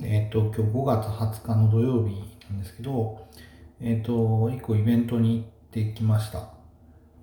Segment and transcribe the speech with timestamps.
[0.00, 2.14] えっ、と、今日5月20日の土曜日
[2.48, 3.26] なんですけど、
[3.80, 6.50] えっ、と、一個イベントに行ってきました。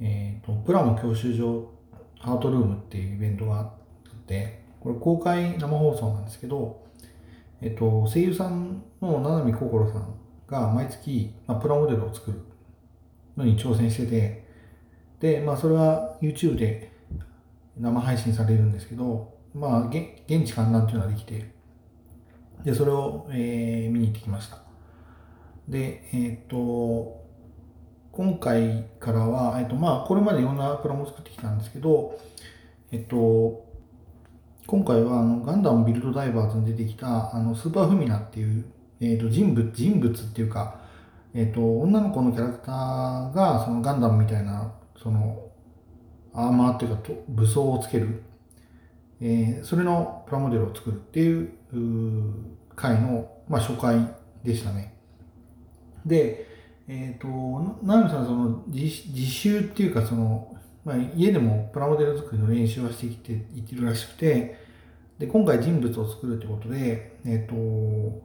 [0.00, 1.68] えっ、と、プラモ教習所
[2.20, 3.70] ハートルームっていうイベントがあっ
[4.26, 6.86] て、これ公開生放送なんですけど、
[7.60, 10.14] えっ、と、声優さんの七海心さん
[10.46, 12.40] が毎月、まあ、プラモデルを作る
[13.36, 14.44] のに挑戦してて、
[15.18, 16.92] で、まあ、それは YouTube で
[17.76, 21.58] 生配信されるんですけど、まあ、現地観覧っていうのができて、
[22.64, 24.58] で、それを、えー、見に行ってきました。
[25.68, 27.24] で、えっ、と、
[28.12, 32.18] 今回からは、えっ、と、まあ、これまでいろんなプラモを作ってきたんですけど、
[32.92, 33.70] えっ、と、
[34.70, 38.64] 今回はあのガンダムビルドダイバーズに出てきたあのスーパーフミナっていう、
[39.00, 40.80] えー、と人物人物っていうか、
[41.34, 45.50] えー、と女の子のキャラクターがそのガンダムみたいなその
[46.32, 48.22] アーマーっていうか武装をつける
[49.20, 51.52] えー、それのプラモデルを作るっていう
[52.74, 54.94] 回の、まあ、初回でしたね。
[56.06, 56.46] で、
[56.88, 64.58] えっ、ー、と、ナミさんその自自習っていうかその、まあ、家でもプラモデル作りの練習はしてきていってるらしくて、
[65.18, 68.22] で、今回人物を作るってことで、えっ、ー、と、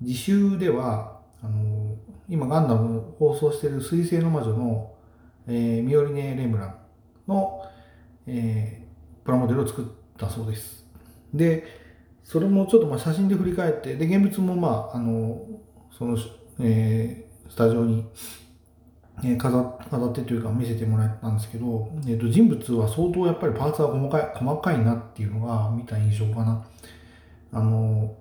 [0.00, 1.96] 自習では、あの、
[2.28, 4.94] 今ガンダム放送してる水星の魔女の、
[5.48, 6.76] えー、ミオリネ・レムラン
[7.26, 7.64] の、
[8.26, 10.84] えー、プラモデルを作ってだそうです。
[11.32, 11.64] で、
[12.24, 15.40] それもちょっとまあ写真で振り返って、で、現物もまあ、あの、
[15.96, 16.18] その、
[16.60, 18.04] えー、スタジオに、
[19.24, 26.64] え、飾飾ってというか見せてもらったんですけど、えー、と人物は相当やっぱりパーツが細かい細かいなっていうのが見た印象かな。
[27.52, 28.14] あの、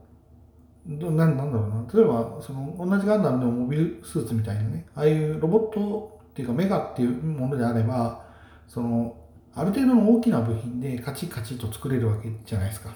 [0.87, 1.85] どななんだろうな。
[1.93, 8.25] 例えば、その同じガンダムのモビルスーツみたいなね、ああいうロボットっていうかメガっていうものであれば、
[8.67, 9.17] その
[9.57, 12.91] ある程度の大きな部品でカチカチと作れるわけじゃないですか。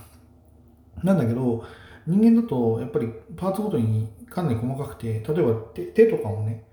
[1.04, 1.66] なんだけど、
[2.06, 6.64] 人間だとやっぱりパーツごとにかなり細かくて、例えば手手とかもね、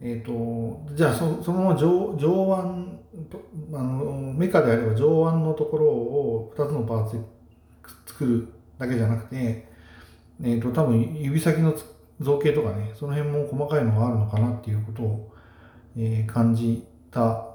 [0.00, 7.22] えっ、ー、と、じゃあそそのまま上上腕、あの、メカであれば上腕のところを2つのパーツで
[8.06, 8.48] 作る
[8.78, 9.68] だけじゃなくて、
[10.42, 11.74] えっ、ー、と、多分指先の
[12.20, 15.34] 造形とかね、その辺も細かいのがあるのかなっていうことを、
[15.96, 17.51] えー、感じた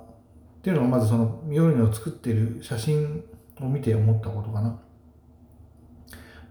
[0.67, 3.23] っていうのがまずそのミオリネを作ってる写真
[3.61, 4.77] を見て思ったことかな。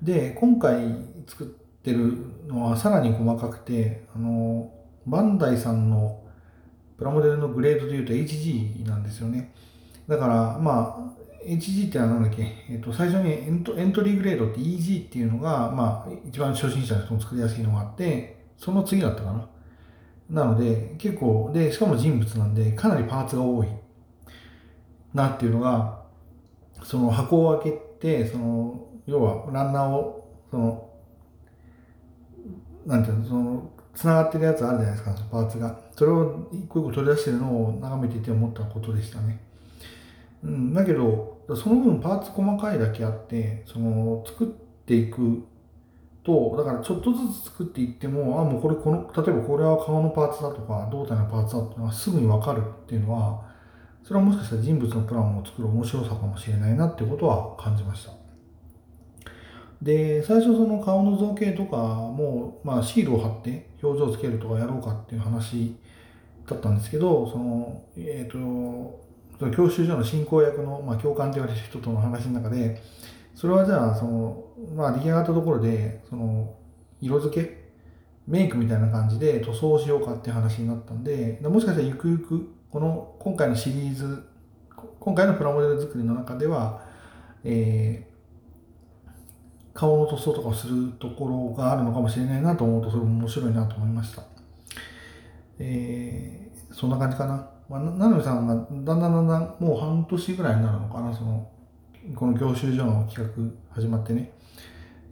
[0.00, 0.96] で、今回
[1.26, 2.14] 作ってる
[2.46, 4.72] のはさらに細かくて、あの、
[5.04, 6.24] バンダイさんの
[6.96, 9.52] プラモデルのグレードで言うと HG なんですよね。
[10.08, 19.48] だから、まあ、HG ってのは何だっけ、えっと、最初にエントエントリーグレードって EG っていうのが、まあ、一番初心者の人も作りやすいのがあって、その次だったかな。
[20.30, 23.68] なので、結構、で、しかも人物なんで、かなりパーツが多い。
[25.16, 26.02] なっていうのが、
[26.84, 30.90] その箱を開けて、その、要はランナーを、その、
[32.84, 35.80] なんていうの、その、繋がってるやつあるじゃないですか、パーツが。
[35.96, 39.40] それを一個一個取り出してるのを眺めていて思ったことでしたね。
[40.44, 44.46] うん、だけど、その分パーツ細かいだけあって、その、作っ
[44.84, 45.44] ていく
[46.22, 53.55] と、だからちょっとずつ作っていっても、あ、もうこれ、この、例えばこれは顔のパーツだとか、胴体のパーツだっていうのはすぐにわかるっていうのは、
[54.06, 58.12] それはもしかしたら人物のプランを作る面白さかもしれないなってことは感じました。
[59.82, 65.74] で、最初その顔の造形とかも、まあシールを貼って表情をつけるとかやろうかっていう話
[66.48, 68.96] だったんですけど、その、えっ、ー、
[69.40, 72.80] と、教習所の進行役の、まあ、教官と言われる人との話の中で、
[73.34, 74.44] それはじゃあ、その、
[74.76, 76.54] まあ、出来上がったところで、その、
[77.00, 77.66] 色付け、
[78.28, 84.28] メイクみたいな感じで塗装しようかって話になったんで、もしかしたらゆくゆくこの今回のシリーズ
[85.00, 86.82] 今回のプラモデル作りの中では、
[87.44, 94.24] えー、顔の塗装とかをするところがあるのかもしれないなと思うとそれも面白いなと思いました、
[95.58, 101.48] えー、そんな感じかな、まあ、ななみさんがだんだんだんだんもう半年ぐらいになるのかなその
[102.14, 104.32] この教習所の企画始まってね。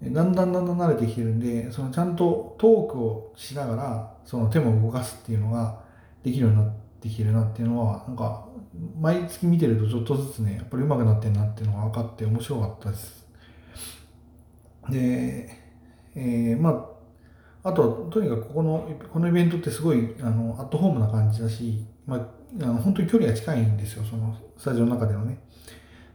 [0.03, 5.81] だんだんだんだん慣れてきてるんでそのちゃんとトークをしながらその手も動かすっていうのが
[6.23, 8.47] できるようになってできるなっていうのは、なんか、
[8.99, 13.27] 毎月見てるとちょっとずつね、やっぱり上手くなってんなっていうのが分かって面白かったです。
[14.89, 15.51] で、
[16.15, 16.71] えー、ま
[17.63, 22.21] あ、あとは、とにかくここの、このイベントってすごい、あの、アットホームな感じだし、まあ、
[22.63, 25.39] あの本当に距離が近いんですよ、そのスタジオの中でのね。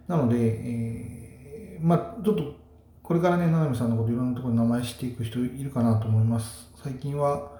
[0.07, 2.55] なので、えー、まあ、ちょっと、
[3.03, 6.71] これからね、七海さんのこといろんなところに名前知っていく人いるかなと思います。
[6.83, 7.58] 最近は、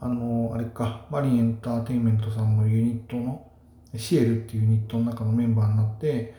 [0.00, 3.50] あの、あれか、マリンエンターテインメントさんのユニットの、
[3.96, 6.34] シエルっていうユニットの中のメンバーになって、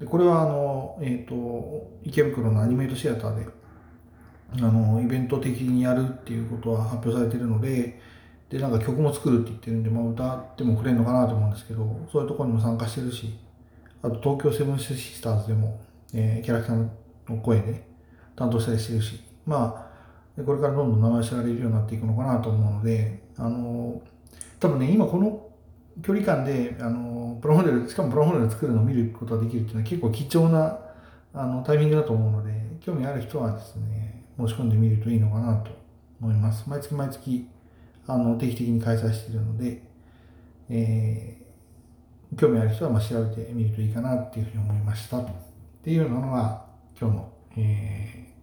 [0.00, 3.58] でこれはあの、えっ、ー、と、池袋のアニメイトシアターで
[4.56, 8.00] あのイベント的にやるっていうことは発表されてるので
[8.48, 13.38] でなんか曲も作るって言ってるんで、まあ、歌ってもくれるのかなと思うんですけどそういうところにも参加してるし
[14.02, 15.78] あと東京セブンシスターズでも、
[16.14, 16.76] えー、キャラクター
[17.28, 17.84] の声で
[18.34, 19.87] 担当したりしてるしまあ
[20.38, 24.00] でこれからどんどん名前知られるようになっていくのかなと思うのであの
[24.60, 25.48] 多分ね今この
[26.00, 30.78] 距離感であのプロモデルしかもプロモデル作るのを見ることができるっていうのは結構貴重な
[31.34, 35.72] あのタイミングだと思うので興味ある人はですね申し込んでみるといいのかなと
[36.20, 36.70] 思います。
[36.70, 37.48] 毎月毎月
[38.06, 39.82] あの定期的に開催しているので、
[40.70, 45.28] えー、興味ある人はま調べてみるといいかなっていうふうに思いましたっ
[45.82, 46.64] ていうのが
[46.96, 48.37] 今日の、えー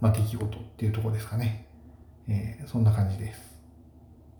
[0.00, 1.66] まあ、出来事っていうところですかね、
[2.28, 3.55] えー、そんな感じです。